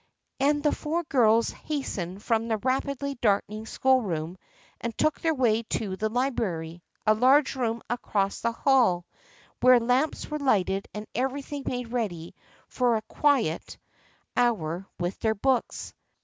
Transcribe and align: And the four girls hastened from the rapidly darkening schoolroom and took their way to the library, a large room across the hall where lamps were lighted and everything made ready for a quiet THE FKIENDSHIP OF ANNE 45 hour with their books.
And 0.39 0.63
the 0.63 0.71
four 0.71 1.03
girls 1.03 1.51
hastened 1.51 2.23
from 2.23 2.47
the 2.47 2.57
rapidly 2.57 3.19
darkening 3.21 3.67
schoolroom 3.67 4.35
and 4.79 4.97
took 4.97 5.21
their 5.21 5.35
way 5.35 5.61
to 5.77 5.95
the 5.95 6.09
library, 6.09 6.81
a 7.05 7.13
large 7.13 7.53
room 7.55 7.83
across 7.87 8.41
the 8.41 8.51
hall 8.51 9.05
where 9.59 9.79
lamps 9.79 10.27
were 10.31 10.39
lighted 10.39 10.87
and 10.95 11.05
everything 11.13 11.65
made 11.67 11.91
ready 11.91 12.33
for 12.67 12.95
a 12.95 13.03
quiet 13.03 13.63
THE 13.63 13.73
FKIENDSHIP 13.73 13.77
OF 13.77 13.77
ANNE 13.77 14.43
45 14.43 14.43
hour 14.55 14.87
with 14.99 15.19
their 15.19 15.35
books. 15.35 15.93